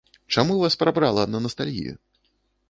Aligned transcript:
Чаму 0.35 0.55
вас 0.61 0.77
прабрала 0.83 1.27
на 1.35 1.43
настальгію? 1.45 1.95